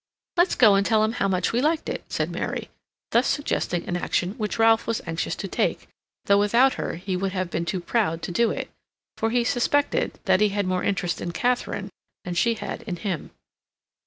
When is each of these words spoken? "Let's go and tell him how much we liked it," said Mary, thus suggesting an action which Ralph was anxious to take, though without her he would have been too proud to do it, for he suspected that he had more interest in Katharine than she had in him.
"Let's 0.35 0.55
go 0.55 0.73
and 0.73 0.83
tell 0.83 1.03
him 1.03 1.11
how 1.11 1.27
much 1.27 1.53
we 1.53 1.61
liked 1.61 1.87
it," 1.87 2.03
said 2.11 2.31
Mary, 2.31 2.71
thus 3.11 3.27
suggesting 3.27 3.87
an 3.87 3.95
action 3.95 4.31
which 4.39 4.57
Ralph 4.57 4.87
was 4.87 4.99
anxious 5.05 5.35
to 5.35 5.47
take, 5.47 5.87
though 6.25 6.39
without 6.39 6.73
her 6.73 6.95
he 6.95 7.15
would 7.15 7.33
have 7.33 7.51
been 7.51 7.65
too 7.65 7.79
proud 7.79 8.23
to 8.23 8.31
do 8.31 8.49
it, 8.49 8.71
for 9.19 9.29
he 9.29 9.43
suspected 9.43 10.19
that 10.25 10.41
he 10.41 10.49
had 10.49 10.65
more 10.65 10.83
interest 10.83 11.21
in 11.21 11.31
Katharine 11.33 11.91
than 12.23 12.33
she 12.33 12.55
had 12.55 12.81
in 12.87 12.95
him. 12.95 13.29